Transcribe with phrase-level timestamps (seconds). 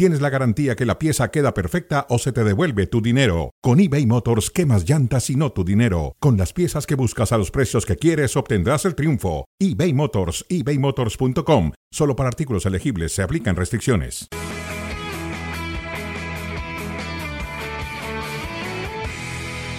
[0.00, 3.50] tienes la garantía que la pieza queda perfecta o se te devuelve tu dinero.
[3.60, 6.16] Con eBay Motors, quemas llantas y no tu dinero.
[6.20, 9.44] Con las piezas que buscas a los precios que quieres, obtendrás el triunfo.
[9.58, 11.72] eBay Motors, ebaymotors.com.
[11.90, 14.28] Solo para artículos elegibles se aplican restricciones.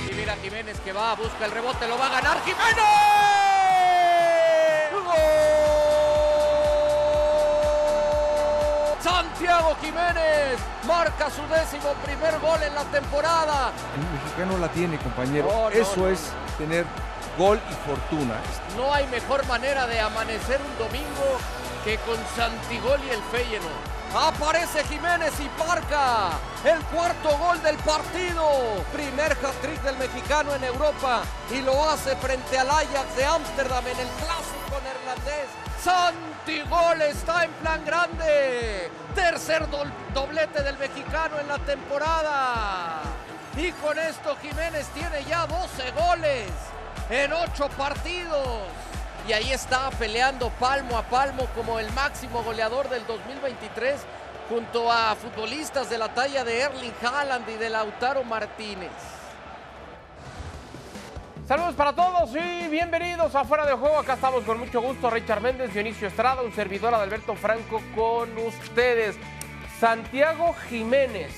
[0.07, 3.50] Y mira Jiménez que va, busca el rebote, lo va a ganar Jiménez.
[9.41, 13.71] Santiago Jiménez marca su décimo primer gol en la temporada.
[13.95, 15.47] El mexicano la tiene, compañero.
[15.47, 16.07] No, no, Eso no.
[16.09, 16.85] es tener
[17.39, 18.35] gol y fortuna.
[18.77, 21.39] No hay mejor manera de amanecer un domingo
[21.83, 23.73] que con Santigol y el Feyenoord.
[24.15, 28.45] Aparece Jiménez y marca el cuarto gol del partido.
[28.93, 33.99] Primer hat-trick del mexicano en Europa y lo hace frente al Ajax de Ámsterdam en
[34.01, 34.60] el clásico
[35.25, 35.49] neerlandés.
[35.83, 38.89] Santigol está en plan grande.
[39.15, 43.01] Tercer do- doblete del mexicano en la temporada.
[43.57, 46.49] Y con esto Jiménez tiene ya 12 goles
[47.09, 48.59] en 8 partidos.
[49.27, 53.99] Y ahí está peleando palmo a palmo como el máximo goleador del 2023
[54.49, 58.89] junto a futbolistas de la talla de Erling Haaland y de Lautaro Martínez.
[61.51, 63.99] Saludos para todos y bienvenidos a Fuera de Juego.
[63.99, 65.09] Acá estamos con mucho gusto.
[65.09, 69.17] Richard Méndez, Dionisio Estrada, un servidor Adalberto Franco con ustedes.
[69.77, 71.33] Santiago Jiménez,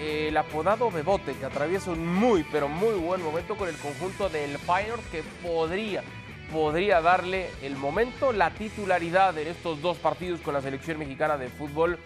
[0.00, 4.56] el apodado Bebote, que atraviesa un muy, pero muy buen momento con el conjunto del
[4.56, 6.02] Feyenoord que podría,
[6.50, 11.50] podría darle el momento, la titularidad en estos dos partidos con la selección mexicana de
[11.50, 11.98] fútbol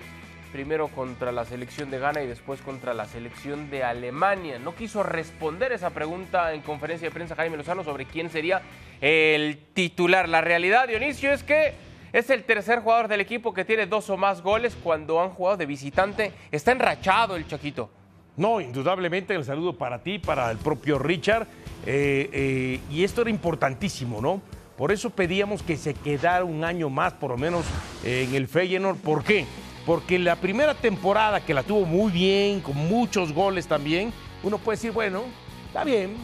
[0.52, 4.58] primero contra la selección de Ghana y después contra la selección de Alemania.
[4.58, 8.62] No quiso responder esa pregunta en conferencia de prensa Jaime Lozano sobre quién sería
[9.00, 10.28] el titular.
[10.28, 11.72] La realidad, Dionisio, es que
[12.12, 15.56] es el tercer jugador del equipo que tiene dos o más goles cuando han jugado
[15.56, 16.32] de visitante.
[16.50, 17.90] Está enrachado el Chaquito.
[18.36, 21.46] No, indudablemente el saludo para ti, para el propio Richard.
[21.84, 24.40] eh, eh, y esto era importantísimo, ¿no?
[24.76, 27.64] Por eso pedíamos que se quedara un año más, por lo menos,
[28.04, 28.96] en el Feyenoord.
[28.96, 29.46] ¿Por qué?
[29.84, 34.12] Porque la primera temporada, que la tuvo muy bien, con muchos goles también,
[34.42, 35.24] uno puede decir, bueno,
[35.66, 36.16] está bien,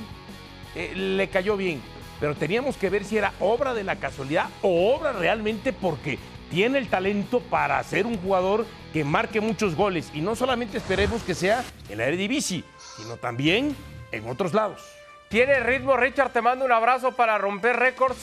[0.75, 1.81] eh, le cayó bien.
[2.21, 6.19] Pero teníamos que ver si era obra de la casualidad o obra realmente porque
[6.51, 10.11] tiene el talento para ser un jugador que marque muchos goles.
[10.15, 12.65] Y no solamente esperemos que sea en la Eredivisie,
[12.97, 13.77] sino también
[14.13, 14.83] en otros lados.
[15.29, 18.17] Tiene ritmo, Richard, te mando un abrazo para romper récords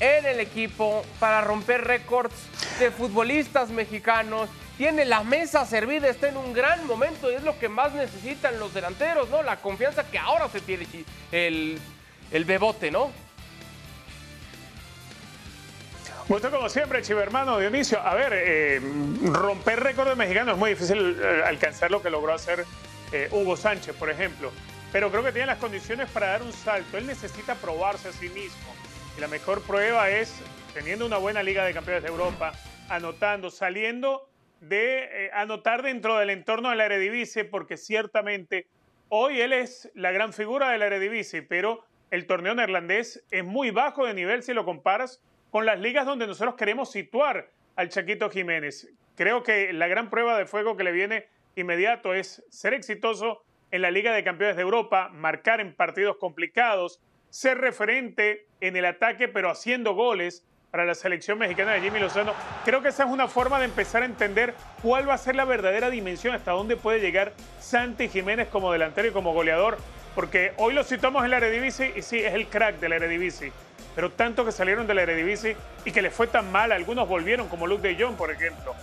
[0.00, 2.34] en el equipo, para romper récords
[2.78, 4.48] de futbolistas mexicanos.
[4.78, 8.58] Tiene la mesa servida, está en un gran momento y es lo que más necesitan
[8.58, 9.42] los delanteros, ¿no?
[9.42, 10.86] La confianza que ahora se tiene
[11.30, 11.78] el,
[12.32, 13.10] el bebote, ¿no?
[16.30, 18.00] Gusto como siempre, chivo hermano Dionisio.
[18.00, 18.80] A ver, eh,
[19.24, 22.64] romper récords mexicanos es muy difícil eh, alcanzar lo que logró hacer
[23.10, 24.52] eh, Hugo Sánchez, por ejemplo.
[24.92, 26.96] Pero creo que tiene las condiciones para dar un salto.
[26.96, 28.74] Él necesita probarse a sí mismo.
[29.16, 30.40] Y la mejor prueba es
[30.74, 32.52] teniendo una buena Liga de Campeones de Europa,
[32.88, 34.28] anotando, saliendo
[34.60, 38.66] de eh, anotar dentro del entorno de la Eredivisie, porque ciertamente
[39.08, 43.70] hoy él es la gran figura de la Eredivisie, pero el torneo neerlandés es muy
[43.70, 45.20] bajo de nivel si lo comparas
[45.50, 48.88] con las ligas donde nosotros queremos situar al Chaquito Jiménez.
[49.16, 51.26] Creo que la gran prueba de fuego que le viene
[51.56, 57.00] inmediato es ser exitoso en la Liga de Campeones de Europa, marcar en partidos complicados,
[57.30, 62.32] ser referente en el ataque, pero haciendo goles para la selección mexicana de Jimmy Lozano.
[62.64, 65.44] Creo que esa es una forma de empezar a entender cuál va a ser la
[65.44, 69.78] verdadera dimensión, hasta dónde puede llegar Santi Jiménez como delantero y como goleador,
[70.14, 73.52] porque hoy lo citamos en la Eredivisie y sí, es el crack de la Eredivisie,
[73.94, 77.48] pero tanto que salieron de la Eredivisie y que les fue tan mal, algunos volvieron
[77.48, 78.74] como Luke de Jong, por ejemplo.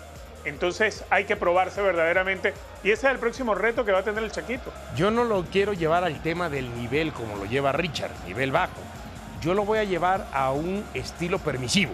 [0.46, 2.54] Entonces hay que probarse verdaderamente
[2.84, 4.72] y ese es el próximo reto que va a tener el Chaquito.
[4.96, 8.82] Yo no lo quiero llevar al tema del nivel como lo lleva Richard, nivel bajo.
[9.42, 11.92] Yo lo voy a llevar a un estilo permisivo,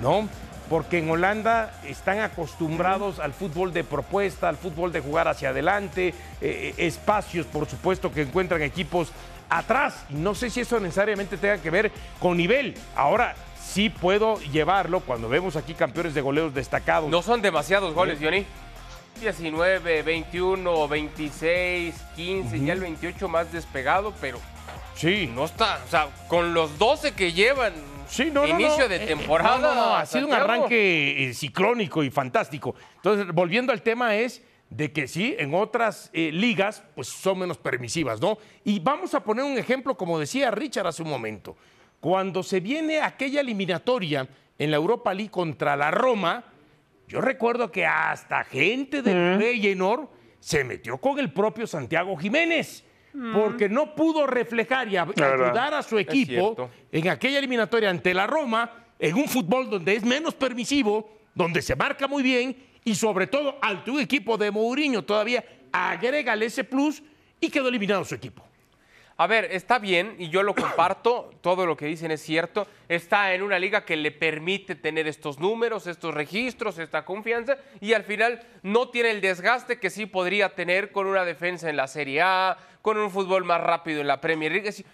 [0.00, 0.28] ¿no?
[0.68, 6.14] Porque en Holanda están acostumbrados al fútbol de propuesta, al fútbol de jugar hacia adelante,
[6.40, 9.12] eh, espacios, por supuesto, que encuentran equipos
[9.50, 10.04] atrás.
[10.08, 12.74] Y no sé si eso necesariamente tenga que ver con nivel.
[12.96, 13.34] Ahora,
[13.74, 17.10] sí puedo llevarlo cuando vemos aquí campeones de goleos destacados.
[17.10, 18.46] No son demasiados goles, Johnny.
[19.20, 24.38] 19, 21, 26, 15, ya el 28 más despegado, pero
[24.94, 25.28] Sí.
[25.34, 27.72] no está, o sea, con los 12 que llevan,
[28.08, 28.88] Sí, no, no, inicio no.
[28.88, 29.58] de Eh, temporada.
[29.58, 32.74] no, no, no, ha sido un arranque eh, ciclónico y fantástico.
[32.96, 37.58] Entonces, volviendo al tema es de que sí, en otras eh, ligas, pues son menos
[37.58, 38.38] permisivas, ¿no?
[38.64, 41.56] Y vamos a poner un ejemplo, como decía Richard hace un momento.
[42.04, 44.28] Cuando se viene aquella eliminatoria
[44.58, 46.44] en la Europa League contra la Roma,
[47.08, 52.84] yo recuerdo que hasta gente del Feyenoord se metió con el propio Santiago Jiménez,
[53.32, 58.70] porque no pudo reflejar y ayudar a su equipo en aquella eliminatoria ante la Roma,
[58.98, 62.54] en un fútbol donde es menos permisivo, donde se marca muy bien
[62.84, 65.42] y sobre todo ante un equipo de Mourinho todavía
[65.72, 67.02] agrégale ese plus
[67.40, 68.43] y quedó eliminado su equipo.
[69.16, 72.66] A ver, está bien y yo lo comparto, todo lo que dicen es cierto.
[72.88, 77.92] Está en una liga que le permite tener estos números, estos registros, esta confianza y
[77.92, 81.86] al final no tiene el desgaste que sí podría tener con una defensa en la
[81.86, 84.84] Serie A, con un fútbol más rápido en la Premier League.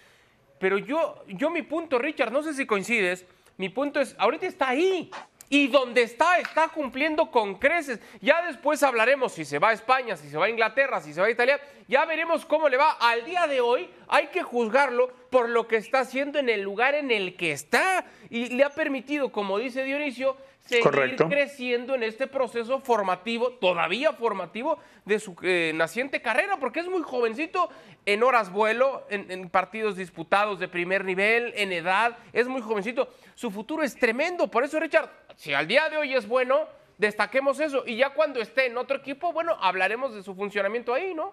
[0.58, 3.24] Pero yo, yo mi punto, Richard, no sé si coincides,
[3.56, 5.10] mi punto es, ahorita está ahí.
[5.52, 8.00] Y donde está, está cumpliendo con creces.
[8.20, 11.20] Ya después hablaremos si se va a España, si se va a Inglaterra, si se
[11.20, 11.60] va a Italia.
[11.88, 12.92] Ya veremos cómo le va.
[12.92, 16.94] Al día de hoy hay que juzgarlo por lo que está haciendo en el lugar
[16.94, 18.06] en el que está.
[18.30, 21.28] Y le ha permitido, como dice Dionisio, seguir Correcto.
[21.28, 27.02] creciendo en este proceso formativo, todavía formativo, de su eh, naciente carrera, porque es muy
[27.02, 27.70] jovencito
[28.06, 33.08] en horas vuelo, en, en partidos disputados de primer nivel, en edad, es muy jovencito.
[33.34, 36.68] Su futuro es tremendo, por eso Richard, si al día de hoy es bueno,
[36.98, 41.14] destaquemos eso, y ya cuando esté en otro equipo, bueno, hablaremos de su funcionamiento ahí,
[41.14, 41.32] ¿no?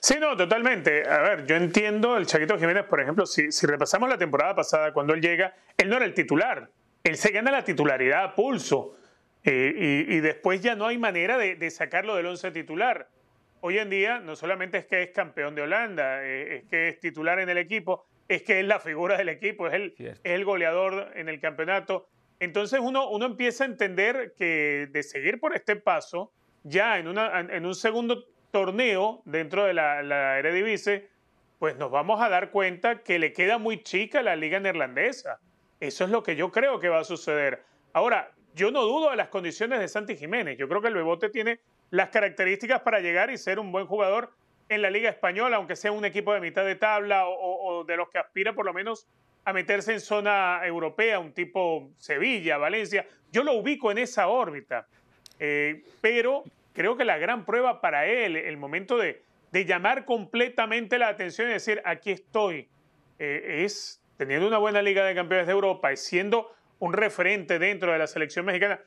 [0.00, 1.08] Sí, no, totalmente.
[1.08, 4.92] A ver, yo entiendo el Chaquito Jiménez, por ejemplo, si, si repasamos la temporada pasada,
[4.92, 6.70] cuando él llega, él no era el titular.
[7.02, 8.96] Él se gana la titularidad a pulso.
[9.44, 13.08] Eh, y, y después ya no hay manera de, de sacarlo del once titular.
[13.60, 17.00] Hoy en día, no solamente es que es campeón de Holanda, eh, es que es
[17.00, 20.44] titular en el equipo, es que es la figura del equipo, es el, es el
[20.44, 22.08] goleador en el campeonato.
[22.38, 26.32] Entonces uno, uno empieza a entender que de seguir por este paso,
[26.64, 28.24] ya en, una, en un segundo
[28.56, 31.10] torneo dentro de la, la Eredivisie,
[31.58, 35.40] pues nos vamos a dar cuenta que le queda muy chica la liga neerlandesa.
[35.78, 37.62] Eso es lo que yo creo que va a suceder.
[37.92, 40.56] Ahora, yo no dudo de las condiciones de Santi Jiménez.
[40.56, 41.60] Yo creo que el Bebote tiene
[41.90, 44.30] las características para llegar y ser un buen jugador
[44.70, 48.08] en la Liga Española, aunque sea un equipo de mitad de tabla o, de los
[48.08, 49.06] que aspira por lo menos
[49.44, 53.06] a meterse en zona europea, un tipo Sevilla, Valencia.
[53.30, 54.86] Yo lo ubico en esa órbita.
[55.38, 56.44] Eh, pero
[56.76, 61.48] creo que la gran prueba para él, el momento de, de llamar completamente la atención
[61.48, 62.68] y decir, aquí estoy,
[63.18, 67.90] eh, es teniendo una buena Liga de Campeones de Europa y siendo un referente dentro
[67.92, 68.78] de la selección mexicana.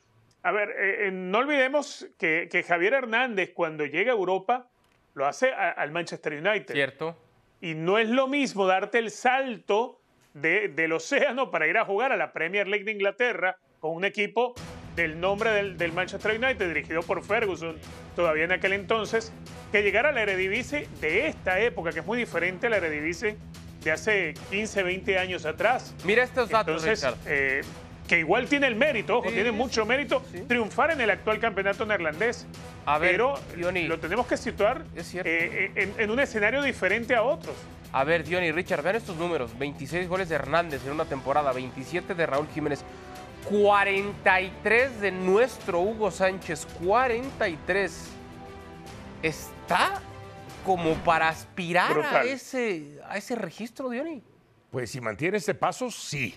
[0.44, 4.68] A ver, eh, eh, no olvidemos que, que Javier Hernández cuando llega a Europa
[5.16, 6.74] lo hace a- al Manchester United.
[6.74, 7.18] Cierto.
[7.62, 10.00] Y no es lo mismo darte el salto
[10.34, 14.06] de- del océano para ir a jugar a la Premier League de Inglaterra con un
[14.06, 14.54] equipo
[15.00, 17.78] del nombre del, del Manchester United, dirigido por Ferguson,
[18.16, 19.32] todavía en aquel entonces,
[19.72, 23.38] que llegar a la Eredivisie de esta época, que es muy diferente a la Eredivisie
[23.84, 25.94] de hace 15, 20 años atrás.
[26.04, 27.18] Mira estos datos, Entonces, Richard.
[27.28, 27.62] eh,
[28.08, 30.42] que igual tiene el mérito, ojo, Sí, tiene mucho mérito sí.
[30.48, 32.46] triunfar en el actual campeonato neerlandés.
[32.86, 33.88] A ver, pero Diony.
[33.88, 35.30] lo tenemos que situar Es cierto.
[35.30, 37.56] eh, en, en un escenario diferente a otros.
[37.92, 39.58] A ver, Diony Richard, vean estos números.
[39.58, 42.84] 26 goles de Hernández en una temporada, 27 de Raúl Jiménez,
[43.48, 48.10] 43 de nuestro Hugo Sánchez, 43.
[49.22, 50.02] Está
[50.66, 54.22] como para aspirar a ese, a ese registro, Diony.
[54.72, 56.36] Pues si mantiene este paso, sí.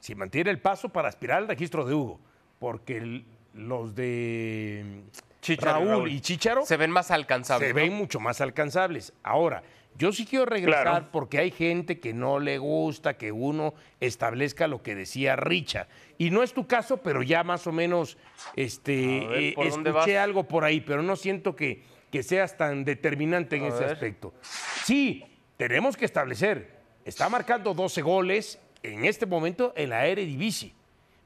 [0.00, 2.20] Si mantiene el paso para aspirar al registro de Hugo.
[2.58, 5.02] Porque el- los de
[5.60, 6.10] Raúl, Raúl.
[6.10, 7.68] y Chicharo Se ven más alcanzables.
[7.68, 7.80] se ¿no?
[7.80, 9.12] ven mucho más alcanzables.
[9.22, 9.62] Ahora,
[9.98, 11.08] yo sí quiero regresar Claro.
[11.12, 15.86] porque hay gente que no le gusta que uno establezca lo que decía Richa.
[16.16, 18.16] Y no es tu caso, pero ya más o menos
[18.56, 22.56] este, ver, eh, ¿por dónde escuché algo por ahí, pero no siento que, que seas
[22.56, 23.92] tan determinante en A ese ver.
[23.92, 24.32] aspecto.
[24.84, 25.24] Sí,
[25.56, 26.70] tenemos que establecer,
[27.04, 30.72] está marcando 12 goles en este momento en la Eredivisie.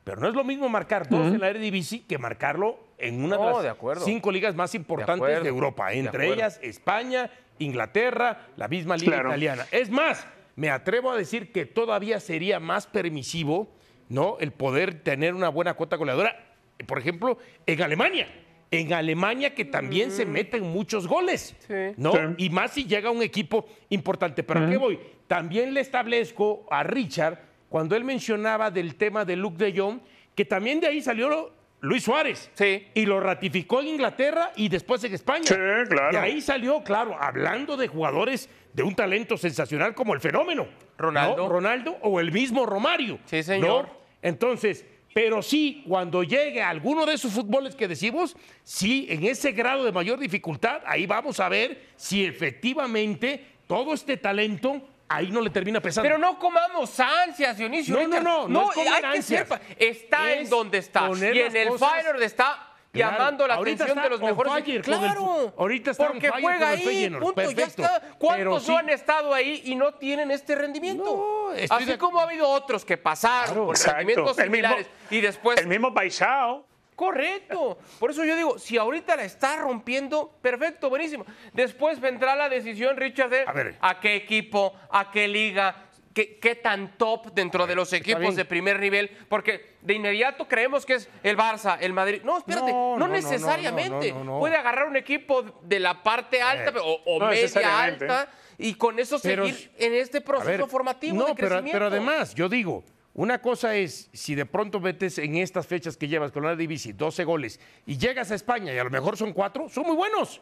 [0.05, 3.63] Pero no es lo mismo marcar dos en la Eredivisie que marcarlo en una No,
[3.63, 9.13] de las cinco ligas más importantes de, Europa, entre ellas España, Inglaterra, la misma liga
[9.13, 9.29] Claro.
[9.31, 9.67] italiana.
[9.71, 10.27] Es más,
[10.57, 13.69] me atrevo a decir que todavía sería más permisivo,
[14.09, 14.37] ¿no?
[14.41, 16.37] El poder tener una buena cuota goleadora,
[16.87, 18.29] por ejemplo, en Alemania.
[18.71, 21.75] En Alemania que también se meten muchos goles, Sí.
[21.97, 22.13] ¿no?
[22.13, 22.19] Sí.
[22.39, 24.43] Y más si llega un equipo importante.
[24.43, 24.99] ¿Pero a qué voy?
[25.29, 27.39] También le establezco a Richard,
[27.69, 30.01] cuando él mencionaba del tema de Luke de Jong,
[30.35, 31.53] que también de ahí salió
[31.87, 32.51] Luis Suárez.
[32.55, 32.89] Sí.
[32.95, 35.45] Y lo ratificó en Inglaterra y después en España.
[35.45, 35.55] Sí,
[35.89, 36.11] claro.
[36.11, 40.67] De ahí salió, claro, hablando de jugadores de un talento sensacional como el fenómeno.
[40.99, 41.37] Ronaldo.
[41.37, 41.49] ¿no?
[41.49, 43.19] Ronaldo o el mismo Romario.
[43.27, 43.87] Sí, señor.
[43.87, 43.97] ¿no?
[44.21, 49.53] Entonces, pero sí, cuando llegue a alguno de esos fútboles que decimos, sí, en ese
[49.53, 55.41] grado de mayor dificultad, ahí vamos a ver si efectivamente todo este talento ahí no
[55.41, 56.07] le termina pesando.
[56.09, 57.95] Pero no comamos ansias, Dionisio.
[57.95, 58.23] No, Richard.
[58.23, 59.47] no, no, no es hay que ser
[59.79, 61.09] está Es en donde está.
[61.11, 63.13] Y en el cosas- Feyenoord está Claro.
[63.19, 64.53] llamando la Ahorita atención de los mejores.
[64.53, 65.55] fire con el- claro.
[65.59, 68.03] ahorita está porque juega ahí, Feyenoord, punto, ya está.
[68.19, 71.05] ¿Cuántos no han estado ahí y no tienen este rendimiento?
[71.05, 73.67] No, Así de- como ha habido otros que pasaron Claro.
[73.67, 76.67] con rendimientos mismo- similares y después El mismo Paisao.
[76.97, 77.79] Correcto.
[78.01, 81.25] Por eso yo digo, si ahorita la está rompiendo, perfecto, buenísimo.
[81.53, 83.77] Después vendrá la decisión, Richard, de A ver.
[83.81, 85.85] a qué equipo, a qué liga,
[86.15, 90.87] qué, qué tan top dentro de los equipos de primer nivel, porque de inmediato creemos
[90.87, 92.23] que es el Barça, el Madrid.
[92.25, 94.13] No, espérate, No, no, no, no, necesariamente.
[94.13, 94.39] no, no, no.
[94.41, 98.73] Puede agarrar un equipo de la parte alta Eh, o, o no media alta y
[98.75, 101.73] con eso Pero- seguir en este proceso ver, formativo no, de pero, crecimiento.
[101.79, 102.83] pero además, yo digo,
[103.19, 106.93] una cosa es si de pronto metes en estas fechas que llevas con la Divisi
[106.93, 110.41] 12 goles y llegas a España y a lo mejor son cuatro, son muy buenos.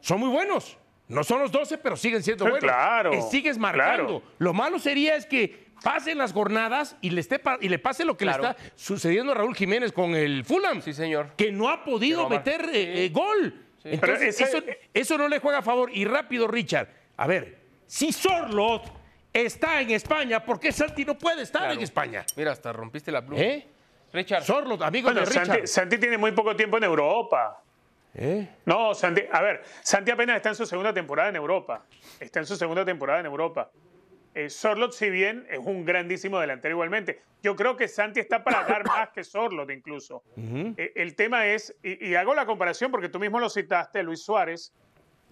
[0.00, 0.76] Son muy buenos.
[1.08, 2.60] No son los 12, pero siguen siendo buenos.
[2.60, 4.06] claro, Y sigues marcando.
[4.20, 4.22] claro.
[4.38, 8.16] Lo malo sería es que pasen las jornadas y le, esté y le pase lo
[8.16, 8.42] que Claro.
[8.42, 10.80] le está sucediendo a Raúl Jiménez con el Fulham.
[10.82, 11.32] Sí, señor.
[11.36, 13.64] Que no ha podido no meter eh, eh, gol.
[13.84, 14.64] Entonces, ese- eso,
[14.94, 15.90] eso no le juega a favor.
[15.92, 16.88] Y rápido, Richard.
[17.16, 18.82] A ver, si Sorlot
[19.32, 21.74] está en España, ¿por qué Santi no puede estar Claro.
[21.74, 22.24] en España?
[22.36, 23.42] Mira, hasta rompiste la pluma.
[23.42, 23.66] ¿Eh?
[24.12, 24.42] Richard.
[24.44, 25.46] Sorlot, amigo Bueno, de Richard.
[25.46, 27.62] Santi, Santi tiene muy poco tiempo en Europa.
[28.14, 28.46] ¿Eh?
[28.66, 31.84] No, Santi, a ver, Santi apenas está en su segunda temporada en Europa.
[32.20, 33.70] Está en su segunda temporada en Europa.
[34.34, 38.64] Eh, Sorlot, si bien es un grandísimo delantero igualmente, yo creo que Santi está para
[38.64, 40.22] dar más que Sorlot incluso.
[40.36, 44.22] Eh, el tema es, y, y hago la comparación porque tú mismo lo citaste, Luis
[44.22, 44.72] Suárez.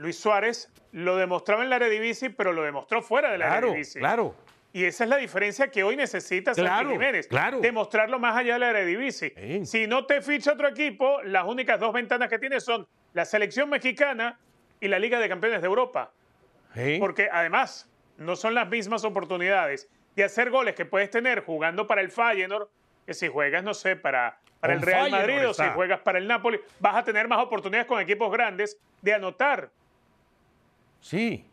[0.00, 4.00] Luis Suárez lo demostraba en la Eredivisie, pero lo demostró fuera de la Claro, Eredivisie.
[4.00, 4.35] claro.
[4.73, 7.26] Y esa es la diferencia que hoy necesita Santi Claro, Jiménez.
[7.26, 7.61] claro.
[7.61, 9.35] Demostrarlo más allá de la Eredivisie.
[9.37, 9.66] Sí.
[9.66, 13.69] Si no te ficha otro equipo, las únicas dos ventanas que tiene son la selección
[13.69, 14.38] mexicana
[14.80, 16.12] y la Liga de Campeones de Europa.
[16.99, 22.00] Porque además no son las mismas oportunidades de hacer goles que puedes tener jugando para
[22.00, 22.69] el Feyenoord
[23.04, 26.19] que si juegas, no sé, para, para el Real Feyenoord Madrid o si juegas para
[26.19, 29.71] el Napoli, vas a tener más oportunidades con equipos grandes de anotar.
[31.00, 31.45] Sí,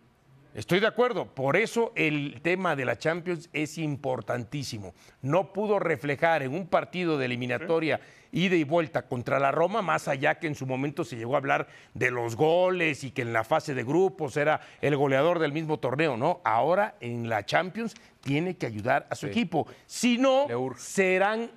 [0.53, 1.25] estoy de acuerdo.
[1.33, 4.93] Por eso el tema de la Champions es importantísimo.
[5.21, 7.99] No pudo reflejar en un partido de eliminatoria
[8.31, 11.37] ida y vuelta contra la Roma, más allá que en su momento se llegó a
[11.37, 15.53] hablar de los goles y que en la fase de grupos era el goleador del
[15.53, 16.41] mismo torneo, ¿no?
[16.43, 19.67] Ahora en la Champions tiene que ayudar a su equipo.
[19.85, 21.49] Si no, serán,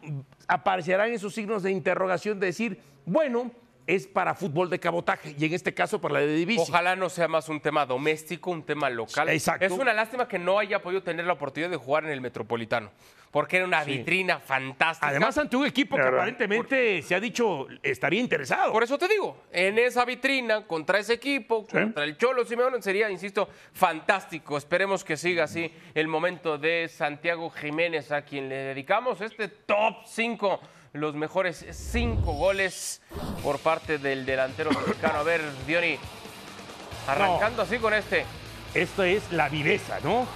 [0.46, 3.50] aparecerán esos signos de interrogación de decir, bueno,
[3.90, 6.66] es para fútbol de cabotaje y en este caso para la de división.
[6.68, 9.28] Ojalá no sea más un tema doméstico, un tema local.
[9.28, 9.64] Exacto.
[9.64, 12.92] Es una lástima que no haya podido tener la oportunidad de jugar en el Metropolitano,
[13.32, 15.08] porque era una vitrina fantástica.
[15.08, 18.72] Además, ante un equipo que aparentemente se ha dicho estaría interesado.
[18.72, 23.10] Por eso te digo, en esa vitrina, contra ese equipo, contra el Cholo Simeone, sería,
[23.10, 24.56] insisto, fantástico.
[24.56, 29.96] Esperemos que siga así el momento de Santiago Jiménez, a quien le dedicamos este top
[30.06, 30.60] 5,
[30.92, 33.00] los mejores 5 goles
[33.42, 35.18] por parte del delantero mexicano.
[35.18, 35.98] A ver, Diony,
[37.06, 38.24] arrancando así con este.
[38.74, 40.26] Esto es la viveza, ¿no?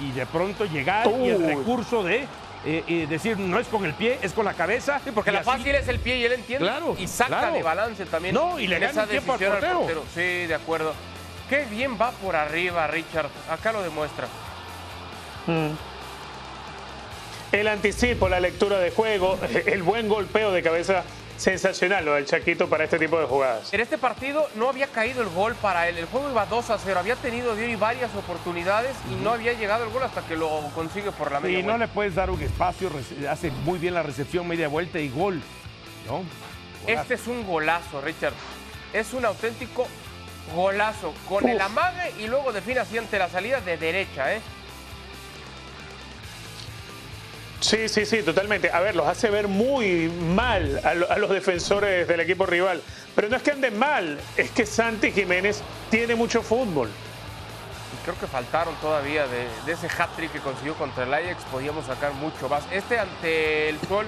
[0.00, 2.26] Y, y de pronto llegar y el recurso de
[2.64, 5.00] eh, eh, decir no es con el pie, es con la cabeza.
[5.02, 6.66] Sí, porque la así- fácil es el pie y él entiende.
[6.66, 7.54] Claro, y saca claro.
[7.54, 8.34] de balance también.
[8.34, 10.04] No, y le en esa un tiempo al decisión al portero.
[10.14, 10.94] Sí, de acuerdo.
[11.48, 13.28] Qué bien va por arriba, Richard.
[13.50, 14.28] Acá lo demuestra.
[17.52, 21.04] El anticipo, la lectura de juego, el buen golpeo de cabeza
[21.36, 23.72] sensacional lo del Chaquito para este tipo de jugadas.
[23.74, 25.98] En este partido no había caído el gol para él.
[25.98, 27.00] El juego iba 2 a 0.
[27.00, 31.10] Había tenido Diony varias oportunidades y no había llegado el gol hasta que lo consigue
[31.12, 32.90] por la media Sí, no le puedes dar un espacio,
[33.28, 35.42] hace muy bien la recepción, media vuelta y gol.
[36.06, 36.22] ¿no?
[36.86, 38.34] Este es un golazo, Richard.
[38.92, 39.86] Es un auténtico
[40.54, 41.12] golazo.
[41.28, 44.40] Con el amague y luego define así ante la salida de derecha, ¿eh?
[47.62, 48.70] Sí, sí, sí, totalmente.
[48.72, 52.82] A ver, los hace ver muy mal a, lo- a los defensores del equipo rival.
[53.14, 56.88] Pero no es que anden mal, es que Santi Jiménez tiene mucho fútbol.
[56.88, 61.44] Y creo que faltaron todavía de, de ese hat-trick que consiguió contra el Ajax.
[61.52, 62.64] Podíamos sacar mucho más.
[62.72, 64.06] Este ante el sol,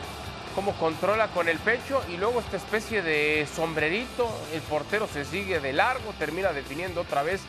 [0.56, 4.28] cómo controla con el pecho y luego esta especie de sombrerito.
[4.52, 7.40] El portero se sigue de largo, termina definiendo otra vez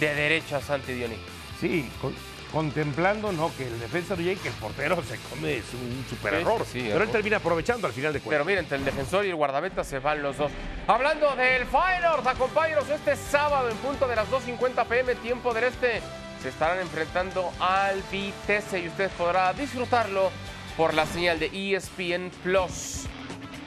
[0.00, 1.16] de derecha Santi Dioni.
[1.60, 2.14] Sí, con-
[2.52, 6.64] contemplando no que el defensa llegue, que el portero se come es un super error.
[6.64, 8.46] sí, sí, pero él termina aprovechando al final de Pero cuentas.
[8.46, 10.52] miren, entre el defensor y el guardameta se van los dos.
[10.86, 16.02] Hablando del Feyenoord, acompáñenos este sábado en punto de las 2.50 pm, tiempo del este.
[16.42, 20.30] se estarán enfrentando al Vitesse y usted podrá disfrutarlo
[20.76, 23.06] por la señal de ESPN Plus.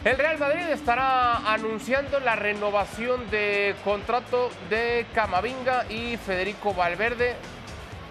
[0.03, 7.35] El Real Madrid estará anunciando la renovación de contrato de Camavinga y Federico Valverde.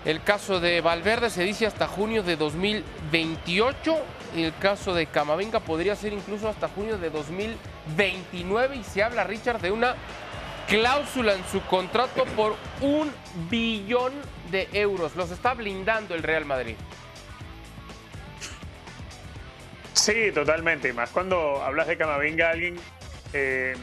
[0.05, 3.97] El caso de Valverde se dice hasta junio de 2028
[4.37, 9.25] y el caso de Camavinga podría ser incluso hasta junio de 2029 y se habla,
[9.25, 9.95] Richard, de una
[10.69, 13.11] cláusula en su contrato por un
[13.49, 14.13] billón
[14.51, 15.17] de euros.
[15.17, 16.77] Los está blindando el Real Madrid.
[19.95, 20.91] Sí, totalmente.
[20.91, 22.77] Y más cuando hablas de Camavinga, alguien
[23.33, 23.75] eh,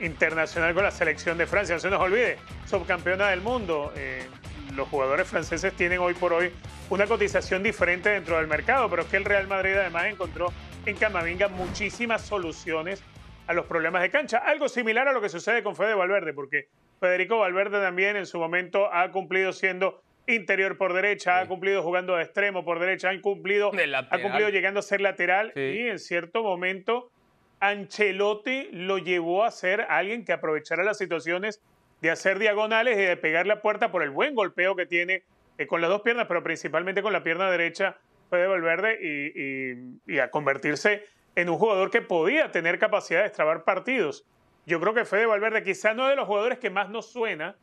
[0.00, 1.76] internacional con la selección de Francia.
[1.76, 2.38] No se nos olvide,
[2.68, 3.92] subcampeona del mundo.
[3.94, 4.26] Eh,
[4.76, 6.50] los jugadores franceses tienen hoy por hoy
[6.90, 10.52] una cotización diferente dentro del mercado, pero es que el Real Madrid además encontró
[10.86, 13.02] en Camavinga muchísimas soluciones
[13.46, 14.38] a los problemas de cancha.
[14.38, 16.68] Algo similar a lo que sucede con Fede Valverde, porque
[17.00, 22.16] Federico Valverde también en su momento ha cumplido siendo interior por derecha, ha cumplido jugando
[22.16, 23.72] de extremo por derecha, ha cumplido,
[24.10, 27.10] ha cumplido llegando a ser lateral y en cierto momento
[27.58, 31.60] Ancelotti lo llevó a ser alguien que aprovechara las situaciones
[32.02, 35.22] de hacer diagonales y de pegar la puerta por el buen golpeo que tiene
[35.56, 37.96] eh, con las dos piernas, pero principalmente con la pierna derecha,
[38.28, 41.06] Fede Valverde y, y a convertirse
[41.36, 44.26] en un jugador que podía tener capacidad de extrabar partidos.
[44.66, 47.54] Yo creo que Fede Valverde quizá no es de los jugadores que más nos suena,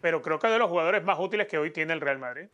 [0.00, 2.46] pero creo que es de los jugadores más útiles que hoy tiene el Real Madrid.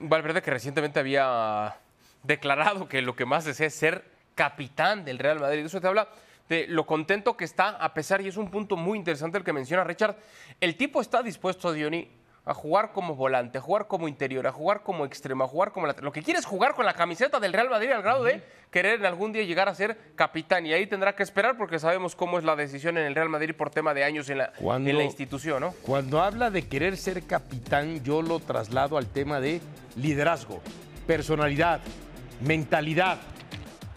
[0.00, 1.76] Valverde que recientemente había
[2.22, 4.04] declarado que lo que más desea es ser
[4.36, 5.64] capitán del Real Madrid.
[5.64, 6.08] Eso te habla
[6.48, 9.52] de lo contento que está, a pesar, y es un punto muy interesante el que
[9.52, 10.16] menciona Richard,
[10.60, 12.08] el tipo está dispuesto, Diony,
[12.46, 15.88] a jugar como volante, a jugar como interior, a jugar como extremo, a jugar como
[15.88, 16.04] lateral.
[16.04, 19.00] Lo que quiere es jugar con la camiseta del Real Madrid al grado de querer
[19.00, 20.64] en algún día llegar a ser capitán.
[20.64, 23.52] Y ahí tendrá que esperar porque sabemos cómo es la decisión en el Real Madrid
[23.52, 25.72] por tema de años en la, en la institución, ¿no?
[25.82, 29.60] Cuando habla de querer ser capitán, yo lo traslado al tema de
[29.96, 30.62] liderazgo,
[31.04, 31.80] personalidad,
[32.40, 33.18] mentalidad,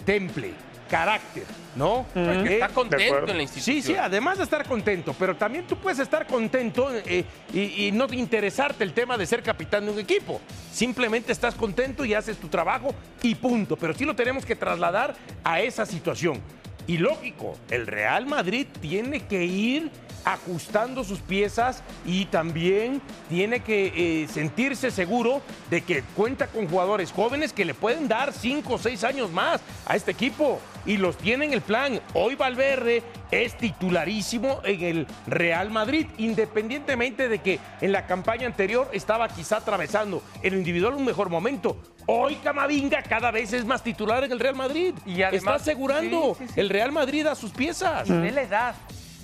[0.06, 0.56] temple
[0.90, 2.06] carácter, ¿no?
[2.16, 3.76] está contento en la institución.
[3.76, 7.92] Sí, sí, además de estar contento, pero también tú puedes estar contento eh, y, y,
[7.92, 10.42] no interesarte el tema de ser capitán de un equipo.
[10.72, 13.78] Simplemente estás contento y haces tu trabajo y punto.
[13.78, 16.42] Pero sí lo tenemos que trasladar a esa situación.
[16.88, 19.92] Y lógico, el Real Madrid tiene que ir
[20.26, 27.12] ajustando sus piezas y también tiene que eh, sentirse seguro de que cuenta con jugadores
[27.12, 31.18] jóvenes que le pueden dar cinco o seis años más a este equipo y los
[31.18, 32.00] tiene en el plan.
[32.14, 38.90] Hoy Valverde es titularísimo en el Real Madrid, independientemente de que en la campaña anterior
[38.94, 41.78] estaba quizá atravesando en individual un mejor momento.
[42.08, 44.96] Hoy Camavinga cada vez es más titular en el Real Madrid.
[45.06, 48.08] Y además, está asegurando el Real Madrid a sus piezas.
[48.08, 48.76] De la edad,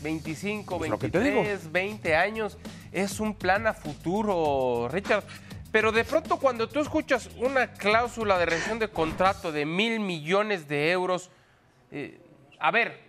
[0.06, 2.60] 25, 23, 20 años.
[2.92, 5.24] Es un plan a futuro, Richard.
[5.72, 10.68] Pero de pronto cuando tú escuchas una cláusula de rescisión de contrato de mil millones
[10.68, 11.32] de euros,
[11.92, 12.20] eh,
[12.60, 13.00] a ver,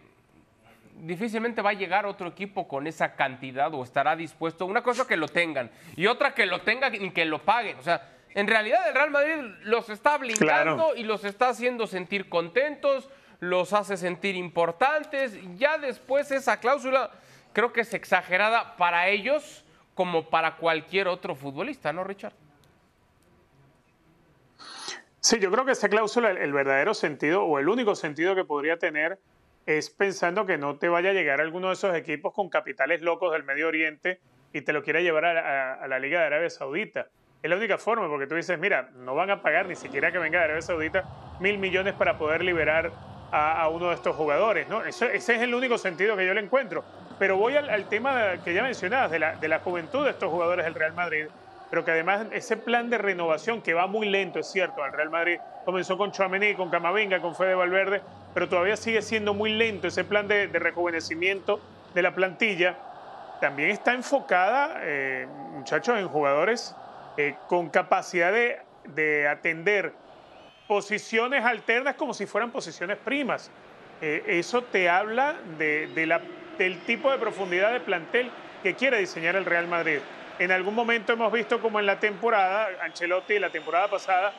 [1.02, 4.64] difícilmente va a llegar otro equipo con esa cantidad o estará dispuesto.
[4.64, 7.78] Una cosa que lo tengan y otra que lo tengan y que lo paguen.
[7.78, 12.30] O sea, en realidad el Real Madrid los está blindando y los está haciendo sentir
[12.30, 15.38] contentos los hace sentir importantes.
[15.56, 17.10] Ya después esa cláusula
[17.52, 22.34] creo que es exagerada para ellos como para cualquier otro futbolista, ¿no, Richard?
[25.20, 28.76] Sí, yo creo que esa cláusula, el, verdadero sentido o el único sentido que podría
[28.76, 29.18] tener
[29.64, 33.32] es pensando que no te vaya a llegar alguno de esos equipos con capitales locos
[33.32, 34.20] del Medio Oriente
[34.52, 37.08] y te lo quiera llevar a, la Liga de Arabia Saudita.
[37.42, 40.18] Es la única forma, porque tú dices, mira, no van a pagar ni siquiera que
[40.18, 41.04] venga de Arabia Saudita
[41.40, 42.92] mil millones para poder liberar
[43.36, 44.68] a, uno de estos jugadores.
[44.68, 44.84] ¿no?
[44.84, 46.84] ese es el único sentido que yo le encuentro.
[47.18, 50.92] Pero voy al, tema que ya mencionabas, de la, juventud de estos jugadores del Real
[50.92, 51.26] Madrid
[51.68, 55.10] pero que además ese plan de renovación que va muy lento, es cierto, al Real
[55.10, 59.88] Madrid comenzó con Chouameni, con Camavinga, con Fede Valverde, pero todavía sigue siendo muy lento
[59.88, 61.58] ese plan de, rejuvenecimiento
[61.92, 62.76] de la plantilla.
[63.40, 66.72] También está enfocada, eh, muchachos, en jugadores
[67.16, 69.92] eh, con capacidad de atender
[70.66, 73.50] posiciones alternas como si fueran posiciones primas.
[74.00, 76.20] Eh, eso te habla de, la,
[76.58, 78.30] del tipo de profundidad de plantel
[78.62, 79.98] que quiere diseñar el Real Madrid.
[80.38, 84.34] En algún momento hemos visto como en la temporada, Ancelotti la temporada pasada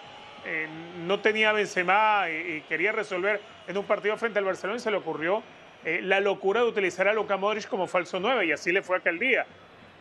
[0.46, 0.68] eh,
[1.06, 4.92] no tenía Benzema y, y, quería resolver en un partido frente al Barcelona y se
[4.92, 5.42] le ocurrió
[5.84, 8.98] eh, la locura de utilizar a Luka Modric como falso 9 y así le fue
[8.98, 9.46] aquel día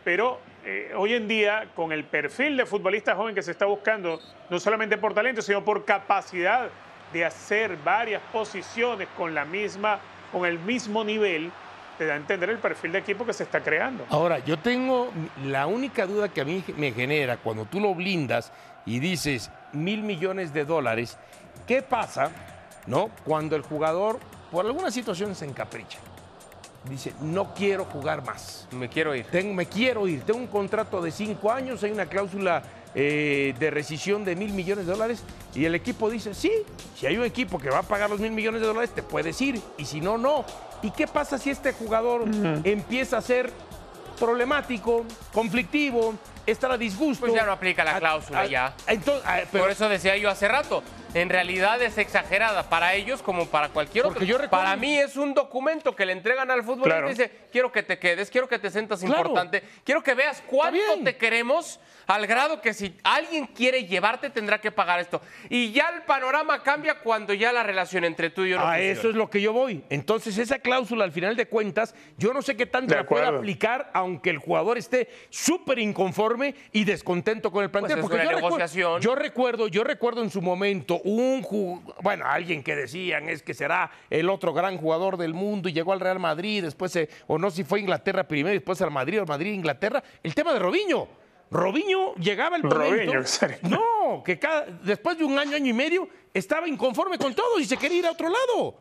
[0.07, 4.21] pero eh, hoy en día, con el perfil de futbolista joven que se está buscando,
[4.49, 6.69] no solamente por talento, sino por capacidad
[7.11, 9.99] de hacer varias posiciones con, la misma,
[10.31, 11.51] con el mismo nivel,
[11.97, 14.05] te da a entender el perfil de equipo que se está creando.
[14.09, 15.11] Ahora, yo tengo
[15.43, 18.53] la única duda que a mí me genera cuando tú lo blindas
[18.85, 21.17] y dices mil millones de dólares,
[21.67, 22.31] ¿qué pasa,
[22.85, 23.09] no?
[23.25, 24.21] Cuando el jugador
[24.53, 25.99] por alguna situación se encapricha.
[26.89, 28.67] Dice, no quiero jugar más.
[28.71, 29.25] Me quiero ir.
[29.25, 30.21] Tengo- me quiero ir.
[30.23, 32.63] Tengo un contrato de cinco años, hay una cláusula
[32.99, 35.21] eh, de rescisión de mil millones de dólares
[35.53, 36.51] y el equipo dice, sí,
[36.97, 39.39] si hay un equipo que va a pagar los mil millones de dólares, te puedes
[39.41, 39.61] ir.
[39.77, 40.45] Y si no, no.
[40.81, 42.23] ¿Y qué pasa si este jugador
[42.63, 43.51] empieza a ser
[44.17, 47.21] problemático, conflictivo, estar a disgusto?
[47.25, 48.73] Pues ya no aplica la A- cláusula a- ya.
[48.87, 50.81] Entonces, a- pero- Por eso decía yo hace rato,
[51.13, 54.27] en realidad es exagerada para ellos como para cualquier Porque otro.
[54.27, 57.07] yo recuerdo- Para mí es un documento que le entregan al futbolista Claro.
[57.07, 59.17] y dice, quiero que te quedes, quiero que te sientas Claro.
[59.21, 64.59] importante, quiero que veas cuánto te queremos, al grado que si alguien quiere llevarte tendrá
[64.59, 65.21] que pagar esto.
[65.49, 68.73] Y ya el panorama cambia cuando ya la relación entre tú y yo no A
[68.73, 68.91] funciona.
[68.91, 69.83] eso es lo que yo voy.
[69.89, 73.91] Entonces, esa cláusula, al final de cuentas, yo no sé qué tanto la pueda aplicar,
[73.93, 77.97] aunque el jugador esté súper inconforme y descontento con el plantel.
[77.99, 79.01] Pues es Porque una yo recuerdo- negociación.
[79.01, 81.37] yo recuerdo, yo recuerdo en su momento un
[82.01, 85.93] bueno, alguien que decían es que será el otro gran jugador del mundo y llegó
[85.93, 88.91] al Real Madrid, después, se- o no sé si fue Inglaterra primero y después al
[88.91, 90.01] Madrid, o Madrid, Inglaterra.
[90.23, 91.07] El tema de Robinho.
[91.49, 93.11] Robinho llegaba al momento.
[93.63, 97.65] No, que cada- después de un año, año y medio, estaba inconforme con todo y
[97.65, 98.75] se quería ir a otro lado.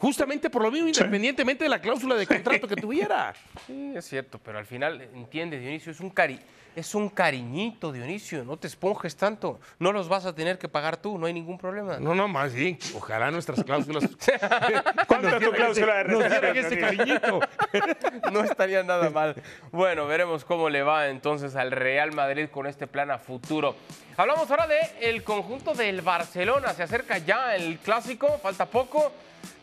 [0.00, 3.34] Justamente por lo mismo, independientemente de la cláusula de contrato que tuviera.
[3.66, 6.38] Sí, es cierto, pero al final, entiende, Dionisio, es un, cari
[6.76, 10.96] es un cariñito, Dionisio, no te esponjes tanto, no los vas a tener que pagar
[10.96, 11.98] tú, no hay ningún problema.
[11.98, 12.78] No, no, más bien.
[12.94, 14.04] Ojalá nuestras cláusulas.
[15.08, 17.40] ¿Cuánto tu cláusula de ese- rescisión, ese cariñito.
[18.32, 19.34] No estaría nada mal.
[19.72, 23.74] Bueno, veremos cómo le va entonces al Real Madrid con este plan a futuro.
[24.16, 26.72] Hablamos ahora de el conjunto del Barcelona.
[26.74, 29.12] Se acerca ya el clásico, falta poco.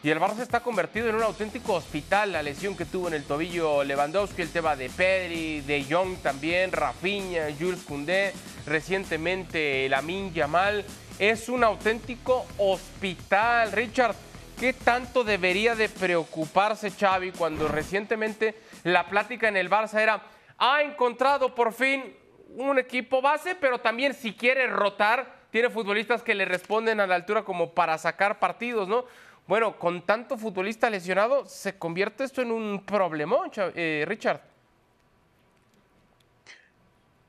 [0.05, 2.31] Y el Barça está convertido en un auténtico hospital.
[2.31, 6.71] La lesión que tuvo en el tobillo Lewandowski, el tema de Pedri, de Jong también,
[6.71, 8.31] Rafinha, Jules Koundé,
[8.67, 10.85] recientemente Lamin Yamal.
[11.17, 13.71] Es un auténtico hospital.
[13.71, 14.13] Richard,
[14.59, 20.21] ¿Qué tanto debería de preocuparse Xavi cuando recientemente la plática en el Barça era
[20.59, 22.15] ha encontrado por fin
[22.49, 27.15] un equipo base, pero también si quiere rotar, tiene futbolistas que le responden a la
[27.15, 29.05] altura como para sacar partidos, ¿no?
[29.47, 34.41] Bueno, con tanto futbolista lesionado, ¿se convierte esto en un problemón, eh, Richard?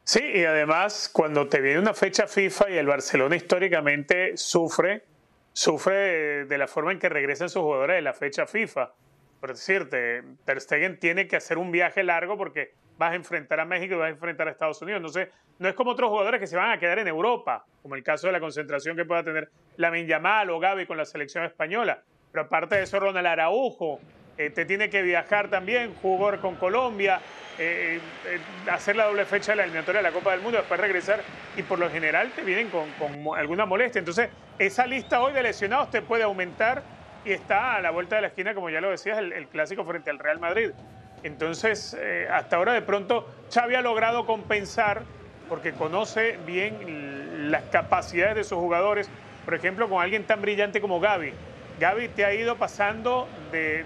[0.03, 5.03] Sí, y además cuando te viene una fecha FIFA y el Barcelona históricamente sufre,
[5.53, 8.93] sufre de la forma en que regresan sus jugadores de la fecha FIFA.
[9.41, 13.65] Por decirte, Ter Stegen tiene que hacer un viaje largo porque vas a enfrentar a
[13.65, 14.99] México y vas a enfrentar a Estados Unidos.
[14.99, 15.29] Entonces,
[15.59, 18.27] no es como otros jugadores que se van a quedar en Europa, como el caso
[18.27, 22.03] de la concentración que pueda tener Lamin Yamal o Gaby con la selección española.
[22.33, 24.01] Pero aparte de eso, Ronald Araujo
[24.39, 27.21] eh, te tiene que viajar también, jugar con Colombia,
[27.59, 28.39] eh, eh,
[28.71, 31.23] hacer la doble fecha de la eliminatoria de la Copa del Mundo, después regresar
[31.57, 32.87] y por lo general te vienen con,
[33.35, 33.99] alguna molestia.
[33.99, 34.29] Entonces,
[34.59, 36.83] esa lista hoy de lesionados te puede aumentar
[37.25, 40.11] y está a la vuelta de la esquina, como ya lo decías, el clásico frente
[40.11, 40.73] al Real Madrid.
[41.23, 45.03] Entonces, eh, hasta ahora de pronto Xavi ha logrado compensar
[45.49, 49.09] porque conoce bien las capacidades de sus jugadores,
[49.45, 51.33] por ejemplo, con alguien tan brillante como Gaby.
[51.79, 53.85] Gaby te ha ido pasando de,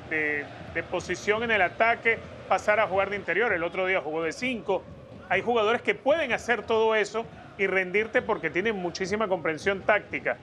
[0.90, 3.52] posición en el ataque, pasar a jugar de interior.
[3.52, 4.82] El otro día jugó de 5.
[5.28, 7.26] Hay jugadores que pueden hacer todo eso
[7.58, 10.38] y rendirte porque tienen muchísima comprensión táctica.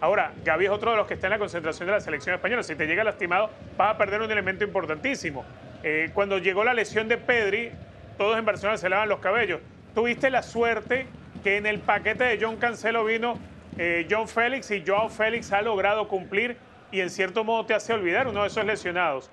[0.00, 2.62] Ahora, Gaby es otro de los que está en la concentración de la selección española.
[2.62, 5.44] Si te llega lastimado, vas a perder un elemento importantísimo.
[5.82, 7.70] Eh, cuando llegó la lesión de Pedri,
[8.16, 9.60] todos en Barcelona se lavan los cabellos.
[9.94, 11.06] Tuviste la suerte
[11.42, 13.38] que en el paquete de John Cancelo vino
[13.76, 16.56] eh, John Félix y Joao Félix ha logrado cumplir
[16.90, 19.30] y en cierto modo te hace olvidar uno de esos lesionados.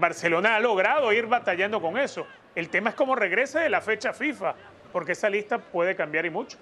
[0.00, 2.26] Barcelona ha logrado ir batallando con eso.
[2.54, 4.54] El tema es cómo regrese de la fecha FIFA,
[4.92, 6.58] porque esa lista puede cambiar y mucho.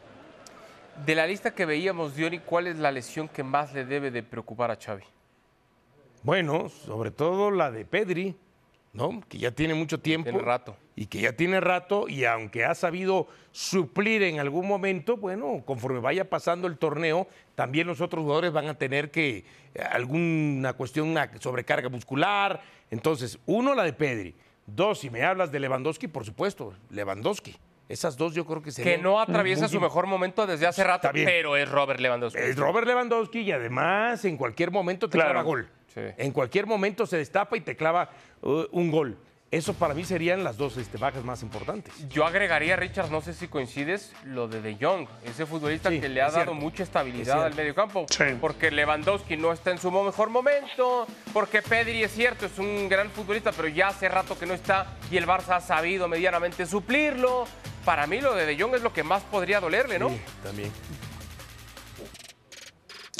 [1.04, 4.22] De la lista que veíamos, Diony, ¿cuál es la lesión que más le debe de
[4.22, 5.04] preocupar a Xavi?
[6.22, 8.36] Bueno, sobre todo la de Pedri,
[8.96, 9.20] ¿no?
[9.28, 10.30] Que ya tiene mucho tiempo.
[10.30, 10.76] Tiene rato.
[10.96, 16.00] Y que ya tiene rato y aunque ha sabido suplir en algún momento, bueno, conforme
[16.00, 21.08] vaya pasando el torneo, también los otros jugadores van a tener que eh, alguna cuestión,
[21.08, 22.62] una sobrecarga muscular.
[22.90, 24.34] Entonces, uno, la de Pedri.
[24.66, 27.56] Dos, si me hablas de Lewandowski, por supuesto, Lewandowski.
[27.88, 31.08] Esas dos yo creo que Que serían no atraviesa su mejor momento desde hace rato,
[31.12, 32.40] pero es Robert Lewandowski.
[32.40, 35.30] es Robert Lewandowski y además en cualquier momento te Claro.
[35.30, 35.68] clava gol.
[35.94, 36.00] Sí.
[36.18, 38.10] En cualquier momento se destapa y te clava
[38.42, 39.16] uh, un gol.
[39.52, 41.94] Eso para mí serían las dos este, bajas más importantes.
[42.08, 46.08] Yo agregaría, Richard, no sé si coincides, lo de De Jong, ese futbolista Sí, que
[46.08, 46.54] le ha dado cierto.
[46.54, 47.56] mucha Es estabilidad al cierto.
[47.58, 48.06] mediocampo.
[48.10, 48.24] Sí.
[48.40, 53.08] Porque Lewandowski no está en su mejor momento, porque Pedri es cierto, es un gran
[53.10, 57.46] futbolista, pero ya hace rato que no está y el Barça ha sabido medianamente suplirlo.
[57.84, 60.08] Para mí lo de De Jong es lo que más podría dolerle, ¿no?
[60.08, 60.72] Sí, también.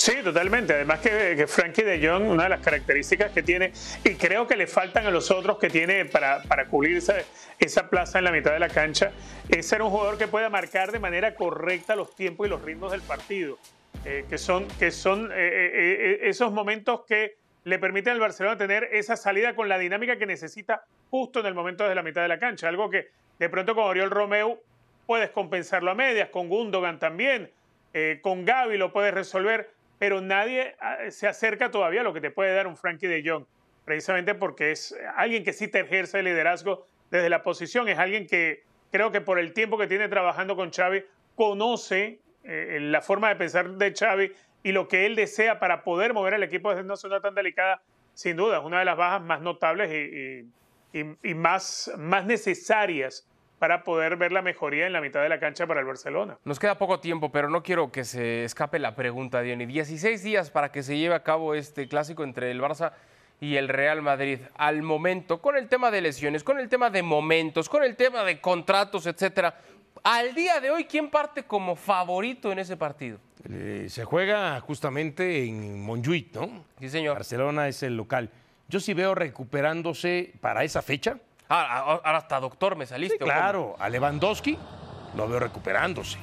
[0.06, 0.72] Sí, totalmente.
[0.72, 3.72] Además que, Frankie de Jong, una de las características que tiene,
[4.04, 7.16] y creo que le faltan a los otros que tiene para, para cubrir esa,
[7.58, 9.10] esa plaza en la mitad de la cancha,
[9.48, 12.92] es ser un jugador que pueda marcar de manera correcta los tiempos y los ritmos
[12.92, 13.58] del partido.
[14.04, 18.84] Eh, que son, que son eh, eh, esos momentos que le permiten al Barcelona tener
[18.92, 22.28] esa salida con la dinámica que necesita justo en el momento de la mitad de
[22.28, 22.68] la cancha.
[22.68, 23.08] Algo que
[23.40, 24.60] de pronto con Oriol Romeu
[25.04, 27.50] puedes compensarlo a medias, con Gundogan también,
[28.20, 32.30] con Gaby lo puedes resolver, pero nadie ah, se acerca todavía a lo que te
[32.30, 33.44] puede dar un Frankie de Jong,
[33.84, 38.26] precisamente porque es alguien que sí te ejerce el liderazgo desde la posición, es alguien
[38.26, 41.04] que creo que por el tiempo que tiene trabajando con Xavi
[41.34, 44.32] conoce eh, la forma de pensar de Xavi
[44.62, 47.82] y lo que él desea para poder mover al equipo desde una zona tan delicada,
[48.14, 51.90] sin duda, es una de las bajas más notables y, más
[52.24, 53.28] necesarias
[53.58, 56.38] para poder ver la mejoría en la mitad de la cancha para el Barcelona.
[56.44, 59.66] Nos queda poco tiempo, pero no quiero que se escape la pregunta, Diony.
[59.66, 62.92] 16 días para que se lleve a cabo este clásico entre el Barça
[63.40, 64.40] y el Real Madrid.
[64.56, 68.24] Al momento, con el tema de lesiones, con el tema de momentos, con el tema
[68.24, 69.58] de contratos, etcétera.
[70.02, 73.18] Al día de hoy, ¿quién parte como favorito en ese partido?
[73.48, 76.64] Eh, se juega justamente en Montjuic, ¿no?
[76.78, 77.14] Sí, señor.
[77.14, 78.30] Barcelona es el local.
[78.68, 81.18] Yo sí veo recuperándose para esa fecha.
[81.48, 83.16] Ah, ah, ahora hasta doctor me saliste.
[83.16, 83.32] ¿o cómo?
[83.32, 84.58] Claro, a Lewandowski
[85.16, 86.18] lo veo recuperándose,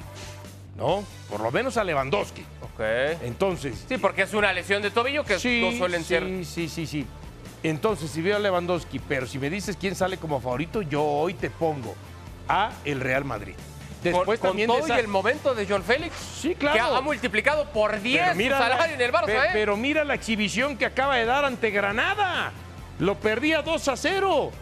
[0.76, 1.04] ¿no?
[1.30, 2.42] Por lo menos a Lewandowski.
[2.62, 2.80] Ok.
[3.22, 6.44] Entonces, Sí, porque es una lesión de tobillo que sí, no suelen sí, ser.
[6.44, 7.06] sí, sí, sí.
[7.62, 11.32] Entonces, si veo a Lewandowski, pero si me dices quién sale como favorito, yo hoy
[11.34, 11.94] te pongo
[12.48, 13.54] a el Real Madrid.
[14.02, 16.14] Después con, también con de todo esa- y el momento de John Félix.
[16.14, 16.74] Sí, claro.
[16.74, 19.50] Que ha multiplicado por 10 Pero su la- salario en el Barça, ¿eh?
[19.54, 22.52] Pero mira la exhibición que acaba de dar ante Granada.
[22.98, 24.52] Lo perdía 2 a 0.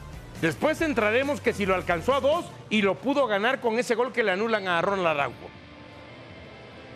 [0.42, 4.12] Después entraremos que si lo alcanzó a 2 y lo pudo ganar con ese gol
[4.12, 5.48] que le anulan a Ronald Araujo.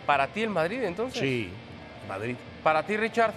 [0.05, 1.19] Para ti el Madrid, entonces.
[1.19, 1.49] Sí,
[2.07, 2.35] Madrid.
[2.61, 3.33] Para ti, Richard.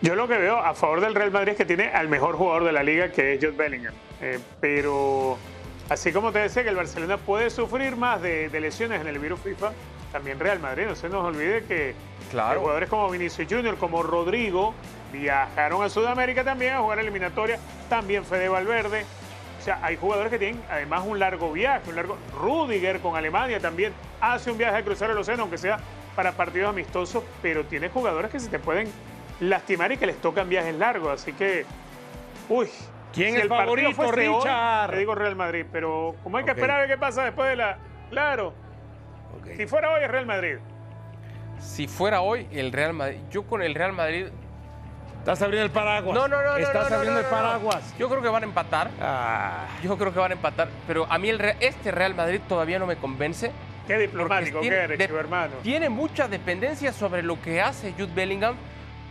[0.00, 2.64] Yo lo que veo a favor del Real Madrid es que tiene al mejor jugador
[2.64, 3.94] de la liga, que es Jude Bellingham.
[4.20, 5.36] Eh, pero
[5.88, 9.18] así como te decía que el Barcelona puede sufrir más de, de lesiones en el
[9.18, 9.72] virus FIFA,
[10.12, 10.86] también Real Madrid.
[10.86, 11.94] No se nos olvide que
[12.30, 12.60] Claro.
[12.60, 14.72] jugadores como Vinicius Junior, como Rodrigo,
[15.12, 17.58] viajaron a Sudamérica también a jugar eliminatoria.
[17.88, 19.04] También Fede Valverde.
[19.58, 22.16] O sea, hay jugadores que tienen además un largo viaje, un largo.
[22.40, 25.78] Rudiger con Alemania también hace un viaje a cruzar el océano, aunque sea
[26.14, 28.88] para partidos amistosos, pero tiene jugadores que se te pueden
[29.40, 31.22] lastimar y que les tocan viajes largos.
[31.22, 31.64] Así que,
[32.48, 32.68] uy.
[33.12, 34.90] ¿Quién si es el partido favorito, hoy, Richard?
[34.90, 37.56] te digo Real Madrid, pero como hay que esperar a ver qué pasa después de
[37.56, 37.78] la.
[38.10, 38.52] Claro,
[39.56, 40.56] si fuera hoy es Real Madrid.
[41.58, 44.26] Si fuera hoy el Real Madrid, yo con el Real Madrid.
[45.20, 46.14] Estás abriendo el paraguas.
[46.14, 46.56] No, no, no, no.
[46.56, 47.94] Estás no, no, abriendo no, el paraguas.
[47.98, 48.90] Yo creo que van a empatar.
[49.00, 50.68] Ah, Yo creo que van a empatar.
[50.86, 53.52] Pero a mí el este Real Madrid todavía no me convence.
[53.86, 55.54] Qué diplomático que eres, de- hermano.
[55.62, 58.56] Tiene mucha dependencia sobre lo que hace Jude Bellingham.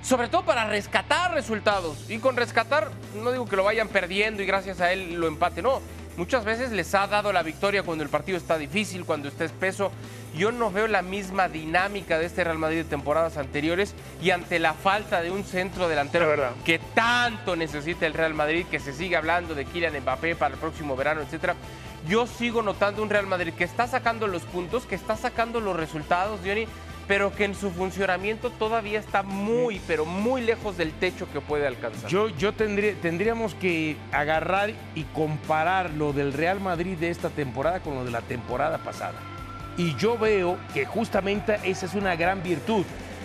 [0.01, 2.09] Sobre todo para rescatar resultados.
[2.09, 5.61] Y con rescatar, no digo que lo vayan perdiendo y gracias a él lo empate,
[5.61, 5.81] no.
[6.15, 9.91] Muchas veces les ha dado la victoria cuando el partido está difícil, cuando está espeso.
[10.37, 14.59] Yo no veo la misma dinámica de este Real Madrid de temporadas anteriores y ante
[14.59, 19.15] la falta de un centro delantero que tanto necesita el Real Madrid, que se sigue
[19.15, 21.55] hablando de Kylian Mbappé para el próximo verano, etcétera.
[22.07, 25.75] Yo sigo notando un Real Madrid que está sacando los puntos, que está sacando los
[25.75, 26.67] resultados, Johnny,
[27.07, 31.65] pero que en su funcionamiento todavía está muy, pero muy lejos del techo que puede
[31.65, 32.11] alcanzar.
[32.11, 37.79] yo, yo tendría, tendríamos que agarrar y comparar lo del Real Madrid de esta temporada
[37.79, 39.15] con lo de la temporada pasada.
[39.77, 42.83] Y yo veo que justamente esa es una gran virtud.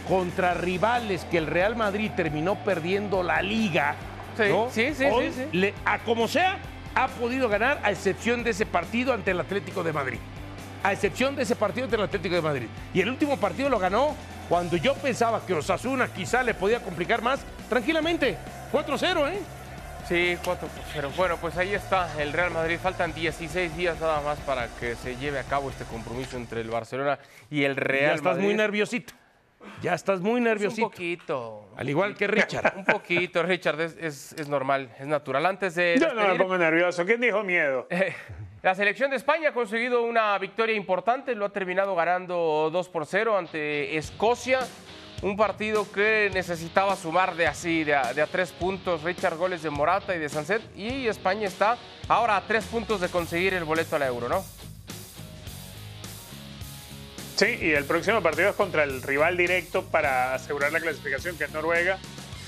[0.08, 3.94] Contra rivales que el Real Madrid terminó perdiendo la liga.
[4.36, 4.68] Sí, ¿no?
[4.70, 5.56] sí, sí, Hoy, sí, sí.
[5.58, 6.58] le- a como sea,
[6.94, 10.18] ha podido ganar a excepción de ese partido ante el Atlético de Madrid.
[10.82, 12.66] A excepción de ese partido ante el Atlético de Madrid.
[12.92, 14.14] Y el último partido lo ganó
[14.48, 17.40] cuando yo pensaba que Osasuna quizá le podía complicar más.
[17.68, 18.36] Tranquilamente,
[18.72, 19.38] 4-0, ¿eh?
[20.12, 22.76] Sí, 4 pero Bueno, pues ahí está el Real Madrid.
[22.82, 26.68] Faltan 16 días nada más para que se lleve a cabo este compromiso entre el
[26.68, 27.18] Barcelona
[27.50, 28.44] y el Real ya estás Madrid.
[28.44, 29.14] muy nerviosito.
[29.80, 30.90] Ya estás muy Un nerviosito.
[30.90, 31.68] poquito.
[31.78, 32.74] Al igual que Richard.
[32.76, 35.46] Un poquito, Richard, es, es- es normal, es natural.
[35.46, 37.06] Antes de Yo no me pongo nervioso.
[37.06, 37.86] ¿Quién dijo miedo?
[37.88, 38.14] eh,
[38.62, 43.06] la selección de España ha conseguido una victoria importante, lo ha terminado ganando 2 por
[43.06, 44.60] 0 ante Escocia.
[45.22, 50.16] Un partido que necesitaba sumar de así, de a, tres puntos, Richard, goles de Morata
[50.16, 50.60] y de Sanset.
[50.76, 54.44] Y España está ahora a tres puntos de conseguir el boleto a la Euro, ¿no?
[57.36, 61.44] Sí, y el próximo partido es contra el rival directo para asegurar la clasificación, que
[61.44, 62.00] es Noruega.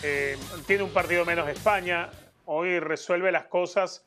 [0.02, 2.10] Eh, tiene un partido menos España.
[2.44, 4.04] Hoy resuelve las cosas,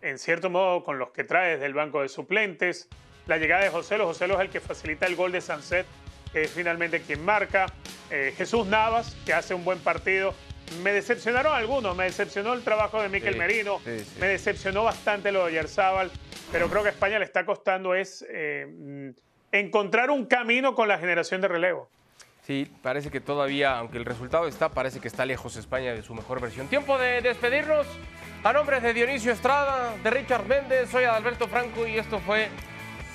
[0.00, 2.88] en cierto modo, con los que trae desde el banco de suplentes.
[3.26, 5.86] La llegada de José José es el que facilita el gol de Sanset,
[6.32, 7.66] que es finalmente quien marca.
[8.10, 10.34] Eh, Jesús Navas, que hace un buen partido.
[10.82, 14.16] Me decepcionaron algunos, me decepcionó el trabajo de Miquel Sí, Merino, sí, sí.
[14.20, 16.10] me decepcionó bastante lo de Yarzábal,
[16.50, 19.12] pero creo que a España le está costando es eh,
[19.52, 21.88] encontrar un camino con la generación de relevo.
[22.46, 26.14] Sí, parece que todavía, aunque el resultado está, parece que está lejos España de su
[26.14, 26.68] mejor versión.
[26.68, 27.86] Tiempo de despedirnos.
[28.44, 32.48] A nombre de Dionisio Estrada, de Richard Méndez, soy Adalberto Franco y esto fue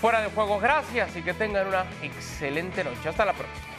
[0.01, 0.59] Fuera de Juego.
[0.59, 3.07] Gracias y que tengan una excelente noche.
[3.07, 3.70] Hasta la próxima.